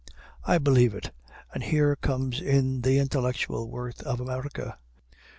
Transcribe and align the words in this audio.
I 0.43 0.57
believe 0.57 0.95
it; 0.95 1.11
and 1.53 1.61
here 1.63 1.95
comes 1.95 2.41
in 2.41 2.81
the 2.81 2.97
intellectual 2.97 3.69
worth 3.69 4.01
of 4.01 4.19
America. 4.19 4.79